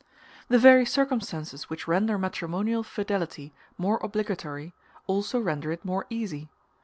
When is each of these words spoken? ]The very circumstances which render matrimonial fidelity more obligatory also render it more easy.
]The 0.47 0.57
very 0.57 0.83
circumstances 0.83 1.69
which 1.69 1.87
render 1.87 2.17
matrimonial 2.17 2.81
fidelity 2.81 3.53
more 3.77 3.99
obligatory 4.01 4.73
also 5.05 5.39
render 5.39 5.71
it 5.71 5.85
more 5.85 6.07
easy. 6.09 6.49